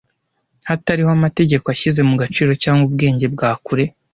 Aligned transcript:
hatariho 0.69 1.09
amategeko 1.17 1.65
ashyize 1.73 2.01
mu 2.09 2.15
gaciro 2.21 2.51
cyangwa 2.63 2.83
ubwenge 2.89 3.25
bwa 3.33 3.51
kure 3.65 3.85